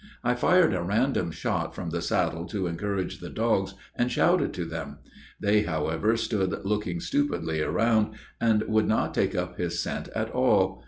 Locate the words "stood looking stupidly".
6.17-7.61